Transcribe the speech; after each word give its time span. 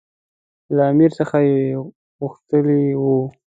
له 0.75 0.83
امیر 0.91 1.11
څخه 1.19 1.37
یې 1.47 1.59
غوښتي 2.19 2.59
وو. 3.01 3.17